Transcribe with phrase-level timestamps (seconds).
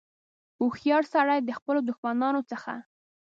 [0.59, 2.73] هوښیار سړي د خپلو دښمنانو څخه.